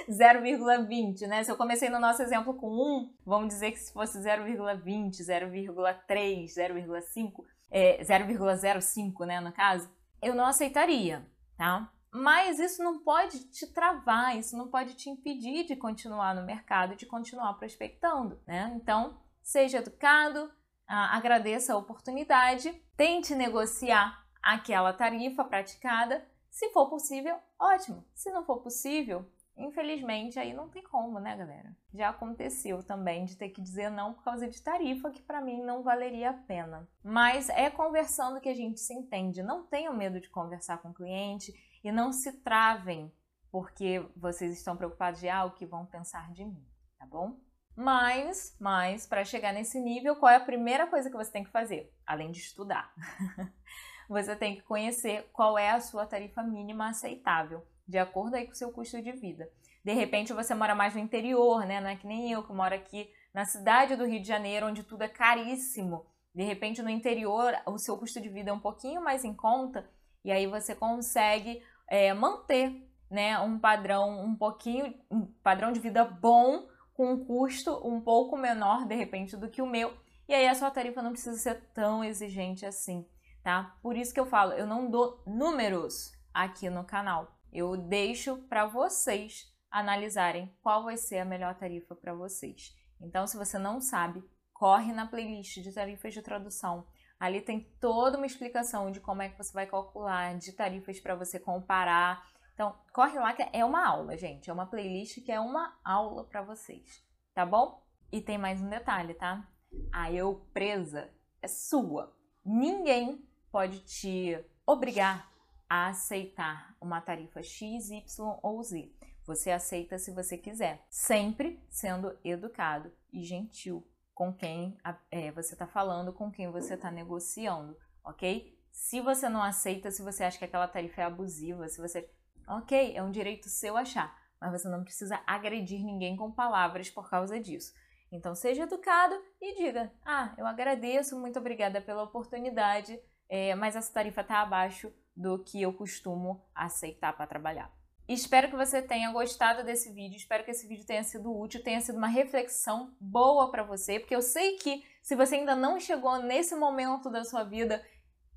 0,20, 0.09 1.27
né? 1.27 1.43
Se 1.43 1.51
eu 1.51 1.57
comecei 1.57 1.89
no 1.89 1.99
nosso 1.99 2.21
exemplo 2.21 2.53
com 2.55 2.67
1, 2.67 3.13
vamos 3.25 3.47
dizer 3.49 3.71
que 3.71 3.79
se 3.79 3.93
fosse 3.93 4.19
0,20, 4.19 5.11
0,3, 5.11 6.45
0,5, 6.45 7.31
é, 7.69 8.03
0,05, 8.03 9.25
né, 9.25 9.39
no 9.39 9.53
caso, 9.53 9.89
eu 10.21 10.35
não 10.35 10.45
aceitaria, 10.45 11.25
tá? 11.57 11.89
Mas 12.13 12.59
isso 12.59 12.83
não 12.83 12.99
pode 12.99 13.49
te 13.49 13.65
travar, 13.67 14.37
isso 14.37 14.57
não 14.57 14.67
pode 14.67 14.95
te 14.95 15.09
impedir 15.09 15.65
de 15.65 15.77
continuar 15.77 16.35
no 16.35 16.45
mercado, 16.45 16.95
de 16.95 17.05
continuar 17.05 17.53
prospectando, 17.53 18.37
né? 18.45 18.73
Então, 18.75 19.17
seja 19.41 19.77
educado, 19.77 20.51
agradeça 20.85 21.73
a 21.73 21.77
oportunidade, 21.77 22.69
tente 22.97 23.33
negociar 23.33 24.21
aquela 24.43 24.91
tarifa 24.91 25.45
praticada. 25.45 26.27
Se 26.51 26.70
for 26.72 26.89
possível, 26.89 27.39
ótimo. 27.58 28.05
Se 28.13 28.29
não 28.29 28.43
for 28.43 28.62
possível, 28.62 29.25
infelizmente 29.58 30.38
aí 30.38 30.53
não 30.53 30.67
tem 30.70 30.84
como, 30.84 31.17
né, 31.17 31.36
galera? 31.36 31.75
Já 31.93 32.10
aconteceu 32.10 32.84
também 32.84 33.24
de 33.24 33.38
ter 33.38 33.50
que 33.50 33.62
dizer 33.62 33.89
não 33.89 34.13
por 34.13 34.24
causa 34.24 34.50
de 34.50 34.62
tarifa 34.62 35.10
que 35.10 35.22
para 35.22 35.41
mim 35.41 35.63
não 35.63 35.81
valeria 35.81 36.31
a 36.31 36.34
pena. 36.34 36.88
Mas 37.01 37.48
é 37.50 37.70
conversando 37.70 38.41
que 38.41 38.50
a 38.50 38.53
gente 38.53 38.81
se 38.81 38.93
entende. 38.93 39.41
Não 39.41 39.65
tenham 39.65 39.96
medo 39.96 40.20
de 40.20 40.29
conversar 40.29 40.81
com 40.81 40.89
o 40.89 40.93
cliente 40.93 41.53
e 41.81 41.89
não 41.89 42.12
se 42.12 42.34
travem 42.41 43.12
porque 43.50 44.05
vocês 44.15 44.51
estão 44.58 44.75
preocupados 44.75 45.22
de 45.22 45.29
ah, 45.29 45.50
que 45.50 45.65
vão 45.65 45.86
pensar 45.86 46.31
de 46.31 46.46
mim, 46.46 46.65
tá 47.00 47.05
bom? 47.05 47.39
Mas, 47.75 48.55
mas 48.60 49.08
para 49.08 49.24
chegar 49.24 49.53
nesse 49.53 49.79
nível, 49.79 50.17
qual 50.17 50.31
é 50.31 50.36
a 50.36 50.46
primeira 50.46 50.86
coisa 50.88 51.10
que 51.10 51.15
você 51.15 51.31
tem 51.31 51.43
que 51.43 51.50
fazer? 51.50 51.93
Além 52.05 52.29
de 52.31 52.39
estudar. 52.39 52.93
você 54.12 54.36
tem 54.36 54.56
que 54.56 54.62
conhecer 54.62 55.30
qual 55.32 55.58
é 55.58 55.72
a 55.72 55.80
sua 55.80 56.06
tarifa 56.06 56.44
mínima 56.44 56.89
aceitável, 56.89 57.65
de 57.88 57.98
acordo 57.98 58.36
aí 58.36 58.46
com 58.46 58.51
o 58.51 58.56
seu 58.56 58.72
custo 58.72 59.01
de 59.01 59.12
vida. 59.12 59.50
De 59.84 59.94
repente 59.94 60.34
você 60.34 60.53
mora 60.53 60.75
mais 60.75 60.94
no 60.94 61.00
interior, 61.00 61.65
né? 61.65 61.82
Não 61.82 61.89
é 61.89 61.96
que 61.96 62.06
nem 62.06 62.32
eu 62.32 62.44
que 62.44 62.53
moro 62.53 62.75
aqui 62.75 63.10
na 63.34 63.46
cidade 63.46 63.96
do 63.96 64.06
Rio 64.06 64.22
de 64.22 64.27
Janeiro, 64.27 64.68
onde 64.68 64.84
tudo 64.84 65.03
é 65.03 65.08
caríssimo. 65.08 66.06
De 66.36 66.44
repente 66.44 66.82
no 66.82 66.89
interior 66.89 67.53
o 67.65 67.77
seu 67.77 67.98
custo 67.98 68.22
de 68.22 68.30
vida 68.30 68.51
é 68.51 68.53
um 68.53 68.60
pouquinho 68.60 69.01
mais 69.03 69.24
em 69.24 69.34
conta 69.34 69.89
e 70.24 70.32
aí 70.32 70.46
você 70.46 70.75
consegue 70.75 71.63
é, 71.88 72.13
manter 72.13 72.88
né, 73.10 73.38
um 73.39 73.60
padrão 73.60 74.24
um 74.24 74.36
pouquinho, 74.36 74.94
um 75.10 75.25
padrão 75.44 75.72
de 75.72 75.80
vida 75.80 76.06
bom 76.06 76.68
com 76.94 77.13
um 77.13 77.25
custo 77.25 77.72
um 77.86 78.00
pouco 78.00 78.38
menor, 78.38 78.86
de 78.86 78.96
repente, 78.96 79.36
do 79.36 79.50
que 79.50 79.62
o 79.62 79.68
meu. 79.68 79.94
E 80.27 80.34
aí 80.34 80.48
a 80.48 80.56
sua 80.56 80.72
tarifa 80.72 81.01
não 81.01 81.12
precisa 81.12 81.38
ser 81.38 81.62
tão 81.74 82.03
exigente 82.03 82.65
assim, 82.65 83.06
tá? 83.43 83.77
Por 83.81 83.95
isso 83.95 84.13
que 84.13 84.19
eu 84.19 84.25
falo, 84.25 84.53
eu 84.53 84.67
não 84.67 84.89
dou 84.89 85.24
números 85.25 86.12
aqui 86.33 86.69
no 86.69 86.83
canal. 86.83 87.38
Eu 87.51 87.75
deixo 87.75 88.38
para 88.50 88.65
vocês 88.65 89.51
analisarem 89.69 90.53
qual 90.62 90.83
vai 90.83 90.98
ser 90.98 91.19
a 91.19 91.25
melhor 91.25 91.55
tarifa 91.55 91.95
para 91.95 92.13
vocês. 92.13 92.75
Então, 93.00 93.25
se 93.25 93.38
você 93.38 93.57
não 93.57 93.81
sabe, 93.81 94.24
corre 94.53 94.93
na 94.93 95.07
playlist 95.07 95.60
de 95.62 95.74
tarifas 95.74 96.13
de 96.13 96.21
tradução. 96.21 96.86
Ali 97.19 97.41
tem 97.41 97.71
toda 97.79 98.17
uma 98.17 98.25
explicação 98.25 98.91
de 98.91 99.00
como 99.00 99.21
é 99.21 99.29
que 99.29 99.38
você 99.38 99.53
vai 99.53 99.65
calcular, 99.65 100.38
de 100.38 100.51
tarifas 100.53 101.00
para 101.00 101.15
você 101.15 101.39
comparar 101.39 102.24
então, 102.62 102.75
corre 102.93 103.17
lá 103.17 103.33
que 103.33 103.43
é 103.53 103.65
uma 103.65 103.83
aula, 103.88 104.15
gente. 104.15 104.48
É 104.48 104.53
uma 104.53 104.67
playlist 104.67 105.24
que 105.24 105.31
é 105.31 105.39
uma 105.39 105.75
aula 105.83 106.24
para 106.25 106.43
vocês, 106.43 107.03
tá 107.33 107.43
bom? 107.43 107.83
E 108.12 108.21
tem 108.21 108.38
mais 108.38 108.62
um 108.62 108.69
detalhe, 108.69 109.15
tá? 109.15 109.48
A 109.91 110.12
eu 110.12 110.45
presa 110.53 111.10
é 111.41 111.48
sua. 111.48 112.15
Ninguém 112.45 113.27
pode 113.51 113.79
te 113.79 114.38
obrigar 114.65 115.29
a 115.70 115.88
aceitar 115.88 116.75
uma 116.81 117.01
tarifa 117.01 117.41
X, 117.43 117.89
Y 117.89 118.39
ou 118.41 118.62
Z. 118.63 118.91
Você 119.25 119.51
aceita 119.51 119.98
se 119.98 120.12
você 120.12 120.38
quiser, 120.38 120.86
sempre 120.89 121.63
sendo 121.70 122.17
educado 122.24 122.91
e 123.13 123.24
gentil 123.24 123.88
com 124.13 124.34
quem 124.34 124.77
é, 125.10 125.31
você 125.31 125.53
está 125.53 125.67
falando, 125.67 126.13
com 126.13 126.31
quem 126.31 126.51
você 126.51 126.74
está 126.74 126.91
negociando, 126.91 127.77
ok? 128.03 128.58
Se 128.72 129.00
você 129.01 129.29
não 129.29 129.41
aceita, 129.41 129.91
se 129.91 130.01
você 130.01 130.24
acha 130.24 130.38
que 130.38 130.46
aquela 130.46 130.67
tarifa 130.67 131.01
é 131.01 131.05
abusiva, 131.05 131.67
se 131.67 131.79
você 131.79 132.10
Ok, 132.48 132.93
é 132.96 133.01
um 133.01 133.12
direito 133.12 133.48
seu 133.48 133.77
achar, 133.77 134.13
mas 134.39 134.51
você 134.51 134.67
não 134.67 134.84
precisa 134.84 135.22
agredir 135.25 135.84
ninguém 135.84 136.17
com 136.17 136.31
palavras 136.31 136.89
por 136.89 137.10
causa 137.10 137.39
disso. 137.39 137.74
Então 138.12 138.36
seja 138.36 138.63
educado 138.63 139.15
e 139.39 139.55
diga: 139.55 139.89
Ah, 140.03 140.34
eu 140.38 140.46
agradeço, 140.46 141.17
muito 141.17 141.39
obrigada 141.39 141.79
pela 141.79 142.03
oportunidade, 142.03 143.00
é, 143.31 143.55
mas 143.55 143.77
essa 143.77 143.91
tarifa 143.91 144.19
está 144.19 144.41
abaixo 144.41 144.93
do 145.15 145.39
que 145.39 145.61
eu 145.61 145.71
costumo 145.71 146.45
aceitar 146.53 147.15
para 147.15 147.25
trabalhar. 147.25 147.73
Espero 148.05 148.50
que 148.50 148.57
você 148.57 148.81
tenha 148.81 149.09
gostado 149.11 149.63
desse 149.63 149.89
vídeo, 149.93 150.17
espero 150.17 150.43
que 150.43 150.51
esse 150.51 150.67
vídeo 150.67 150.85
tenha 150.85 151.03
sido 151.03 151.33
útil, 151.33 151.63
tenha 151.63 151.79
sido 151.79 151.97
uma 151.97 152.07
reflexão 152.07 152.93
boa 153.00 153.50
para 153.50 153.63
você, 153.63 154.00
porque 154.00 154.15
eu 154.15 154.21
sei 154.21 154.57
que 154.57 154.83
se 155.01 155.15
você 155.15 155.35
ainda 155.35 155.55
não 155.55 155.79
chegou 155.79 156.21
nesse 156.21 156.53
momento 156.55 157.09
da 157.09 157.23
sua 157.23 157.45
vida, 157.45 157.81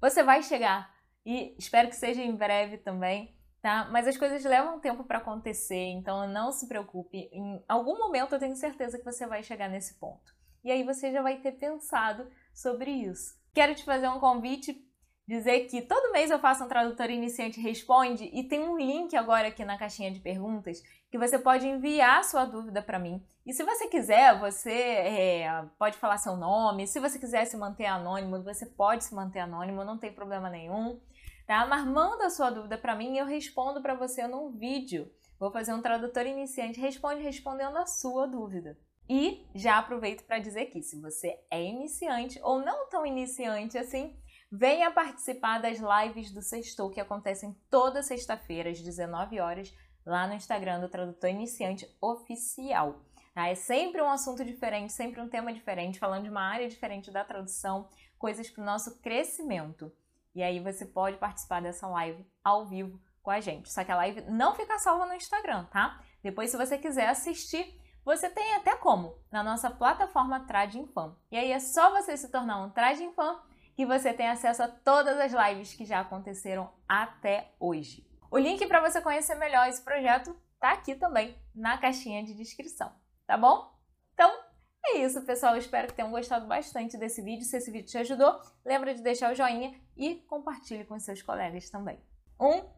você 0.00 0.22
vai 0.22 0.42
chegar 0.42 0.94
e 1.26 1.56
espero 1.58 1.88
que 1.88 1.96
seja 1.96 2.22
em 2.22 2.36
breve 2.36 2.78
também 2.78 3.36
tá? 3.64 3.88
Mas 3.90 4.06
as 4.06 4.18
coisas 4.18 4.44
levam 4.44 4.78
tempo 4.78 5.04
para 5.04 5.16
acontecer, 5.16 5.86
então 5.86 6.28
não 6.28 6.52
se 6.52 6.68
preocupe. 6.68 7.30
Em 7.32 7.64
algum 7.66 7.98
momento 7.98 8.34
eu 8.34 8.38
tenho 8.38 8.54
certeza 8.54 8.98
que 8.98 9.04
você 9.04 9.26
vai 9.26 9.42
chegar 9.42 9.70
nesse 9.70 9.94
ponto. 9.94 10.36
E 10.62 10.70
aí 10.70 10.84
você 10.84 11.10
já 11.10 11.22
vai 11.22 11.40
ter 11.40 11.52
pensado 11.52 12.30
sobre 12.52 12.90
isso. 12.90 13.42
Quero 13.54 13.74
te 13.74 13.84
fazer 13.84 14.08
um 14.08 14.18
convite, 14.18 14.76
dizer 15.26 15.60
que 15.68 15.80
todo 15.80 16.12
mês 16.12 16.30
eu 16.30 16.38
faço 16.38 16.64
um 16.64 16.68
tradutor 16.68 17.08
iniciante 17.08 17.60
responde 17.60 18.24
e 18.24 18.42
tem 18.42 18.60
um 18.60 18.76
link 18.76 19.16
agora 19.16 19.48
aqui 19.48 19.64
na 19.64 19.78
caixinha 19.78 20.10
de 20.10 20.20
perguntas 20.20 20.82
que 21.10 21.16
você 21.16 21.38
pode 21.38 21.66
enviar 21.66 22.24
sua 22.24 22.44
dúvida 22.44 22.82
para 22.82 22.98
mim. 22.98 23.24
E 23.46 23.52
se 23.52 23.62
você 23.62 23.86
quiser, 23.86 24.38
você 24.38 24.72
é, 24.72 25.64
pode 25.78 25.96
falar 25.96 26.18
seu 26.18 26.36
nome. 26.36 26.86
Se 26.86 26.98
você 26.98 27.18
quiser 27.18 27.44
se 27.44 27.56
manter 27.56 27.86
anônimo, 27.86 28.42
você 28.42 28.66
pode 28.66 29.04
se 29.04 29.14
manter 29.14 29.38
anônimo, 29.38 29.84
não 29.84 29.96
tem 29.96 30.12
problema 30.12 30.50
nenhum 30.50 31.00
tá? 31.46 31.66
Mas 31.66 31.86
manda 31.86 32.30
sua 32.30 32.50
dúvida 32.50 32.76
para 32.78 32.96
mim 32.96 33.14
e 33.14 33.18
eu 33.18 33.26
respondo 33.26 33.80
para 33.80 33.94
você 33.94 34.26
num 34.26 34.50
vídeo. 34.50 35.10
Vou 35.38 35.50
fazer 35.50 35.72
um 35.74 35.82
tradutor 35.82 36.26
iniciante 36.26 36.80
responde 36.80 37.22
respondendo 37.22 37.76
a 37.76 37.86
sua 37.86 38.26
dúvida. 38.26 38.78
E 39.08 39.46
já 39.54 39.78
aproveito 39.78 40.24
para 40.24 40.38
dizer 40.38 40.66
que 40.66 40.82
se 40.82 41.00
você 41.00 41.38
é 41.50 41.62
iniciante 41.62 42.40
ou 42.42 42.60
não 42.60 42.88
tão 42.88 43.04
iniciante 43.04 43.76
assim, 43.76 44.16
venha 44.50 44.90
participar 44.90 45.58
das 45.58 45.78
lives 45.78 46.30
do 46.30 46.40
Sextou 46.40 46.90
que 46.90 47.00
acontecem 47.00 47.54
toda 47.68 48.02
sexta-feira 48.02 48.70
às 48.70 48.80
19 48.80 49.40
horas 49.40 49.74
lá 50.06 50.26
no 50.26 50.34
Instagram 50.34 50.80
do 50.80 50.88
Tradutor 50.88 51.30
Iniciante 51.30 51.86
Oficial. 52.00 53.04
Tá? 53.34 53.48
É 53.48 53.54
sempre 53.54 54.00
um 54.00 54.08
assunto 54.08 54.44
diferente, 54.44 54.92
sempre 54.92 55.20
um 55.20 55.28
tema 55.28 55.52
diferente, 55.52 55.98
falando 55.98 56.24
de 56.24 56.30
uma 56.30 56.42
área 56.42 56.68
diferente 56.68 57.10
da 57.10 57.24
tradução, 57.24 57.88
coisas 58.18 58.48
para 58.48 58.62
o 58.62 58.66
nosso 58.66 59.00
crescimento. 59.00 59.92
E 60.34 60.42
aí 60.42 60.60
você 60.60 60.86
pode 60.86 61.16
participar 61.18 61.60
dessa 61.60 61.86
live 61.86 62.24
ao 62.42 62.66
vivo 62.66 63.00
com 63.22 63.30
a 63.30 63.40
gente. 63.40 63.72
Só 63.72 63.84
que 63.84 63.92
a 63.92 63.96
live 63.96 64.22
não 64.30 64.54
fica 64.54 64.78
salva 64.78 65.06
no 65.06 65.14
Instagram, 65.14 65.64
tá? 65.66 66.00
Depois, 66.22 66.50
se 66.50 66.56
você 66.56 66.78
quiser 66.78 67.08
assistir, 67.08 67.78
você 68.04 68.28
tem 68.28 68.54
até 68.54 68.76
como 68.76 69.16
na 69.32 69.42
nossa 69.42 69.70
plataforma 69.70 70.46
Trading 70.46 70.88
E 71.30 71.36
aí 71.36 71.50
é 71.50 71.58
só 71.58 71.90
você 71.90 72.16
se 72.16 72.30
tornar 72.30 72.62
um 72.62 72.70
Trading 72.70 73.14
que 73.74 73.86
você 73.86 74.12
tem 74.12 74.28
acesso 74.28 74.62
a 74.62 74.68
todas 74.68 75.18
as 75.18 75.32
lives 75.32 75.72
que 75.74 75.84
já 75.84 76.00
aconteceram 76.00 76.70
até 76.88 77.52
hoje. 77.58 78.06
O 78.30 78.38
link 78.38 78.66
para 78.66 78.80
você 78.80 79.00
conhecer 79.00 79.34
melhor 79.36 79.68
esse 79.68 79.82
projeto 79.82 80.36
tá 80.60 80.72
aqui 80.72 80.94
também 80.94 81.36
na 81.54 81.78
caixinha 81.78 82.22
de 82.22 82.34
descrição, 82.34 82.92
tá 83.26 83.36
bom? 83.36 83.72
Então, 84.12 84.30
é 84.86 84.98
isso, 84.98 85.22
pessoal. 85.22 85.56
espero 85.56 85.88
que 85.88 85.94
tenham 85.94 86.10
gostado 86.10 86.46
bastante 86.46 86.98
desse 86.98 87.22
vídeo. 87.22 87.44
Se 87.44 87.56
esse 87.56 87.70
vídeo 87.70 87.88
te 87.88 87.98
ajudou, 87.98 88.40
lembra 88.64 88.94
de 88.94 89.02
deixar 89.02 89.32
o 89.32 89.34
joinha 89.34 89.74
e 89.96 90.16
compartilhe 90.28 90.84
com 90.84 90.98
seus 90.98 91.22
colegas 91.22 91.70
também. 91.70 91.98
Um 92.38 92.68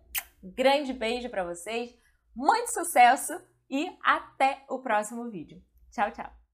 grande 0.42 0.92
beijo 0.92 1.28
para 1.28 1.45
vocês, 1.45 1.99
muito 2.35 2.73
sucesso 2.73 3.33
e 3.70 3.96
até 4.02 4.64
o 4.68 4.78
próximo 4.80 5.30
vídeo. 5.30 5.62
Tchau, 5.90 6.11
tchau! 6.11 6.46